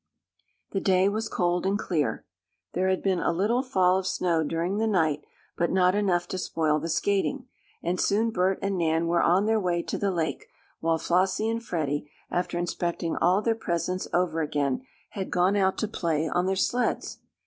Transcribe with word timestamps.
The 0.71 0.79
day 0.81 1.07
was 1.09 1.29
cold 1.29 1.63
and 1.63 1.77
clear. 1.77 2.25
There 2.73 2.89
had 2.89 3.03
been 3.03 3.19
a 3.19 3.31
little 3.31 3.61
fall 3.61 3.99
of 3.99 4.07
snow 4.07 4.43
during 4.43 4.77
the 4.79 4.87
night, 4.87 5.23
but 5.55 5.69
not 5.71 5.93
enough 5.93 6.27
to 6.29 6.39
spoil 6.39 6.79
the 6.79 6.89
skating, 6.89 7.47
and 7.83 8.01
soon 8.01 8.31
Bert 8.31 8.57
and 8.63 8.79
Nan 8.79 9.05
were 9.05 9.21
on 9.21 9.45
their 9.45 9.59
way 9.59 9.83
to 9.83 9.99
the 9.99 10.09
lake, 10.09 10.47
while 10.79 10.97
Flossie 10.97 11.49
and 11.51 11.63
Freddie, 11.63 12.09
after 12.31 12.57
inspecting 12.57 13.15
all 13.17 13.43
their 13.43 13.53
presents 13.53 14.07
over 14.11 14.41
again, 14.41 14.83
had 15.11 15.29
gone 15.29 15.55
out 15.55 15.77
to 15.77 15.87
play 15.87 16.27
on 16.27 16.47
their 16.47 16.55
sleds. 16.55 17.19